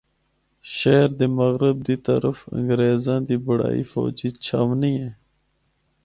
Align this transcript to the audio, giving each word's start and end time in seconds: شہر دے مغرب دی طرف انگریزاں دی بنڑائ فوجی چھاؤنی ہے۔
شہر 0.77 1.09
دے 1.17 1.27
مغرب 1.39 1.77
دی 1.87 1.95
طرف 2.07 2.37
انگریزاں 2.55 3.19
دی 3.27 3.35
بنڑائ 3.45 3.81
فوجی 3.91 4.29
چھاؤنی 4.45 4.93
ہے۔ 5.01 5.11